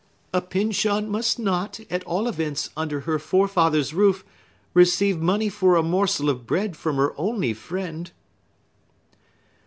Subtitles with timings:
[0.33, 4.25] "A Pyncheon must not, at all events under her forefathers' roof,
[4.73, 8.09] receive money for a morsel of bread from her only friend!"